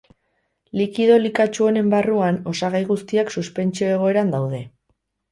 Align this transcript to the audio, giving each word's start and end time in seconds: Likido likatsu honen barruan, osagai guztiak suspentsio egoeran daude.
Likido 0.79 1.17
likatsu 1.25 1.67
honen 1.67 1.91
barruan, 1.91 2.39
osagai 2.51 2.81
guztiak 2.87 3.29
suspentsio 3.35 3.91
egoeran 3.99 4.33
daude. 4.37 4.63